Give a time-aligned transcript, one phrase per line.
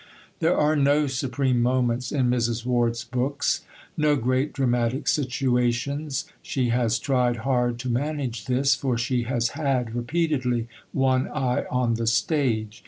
[0.39, 2.65] There are no "supreme moments" in Mrs.
[2.65, 3.61] Ward's books;
[3.95, 9.93] no great dramatic situations; she has tried hard to manage this, for she has had
[9.93, 12.79] repeatedly one eye on the stage.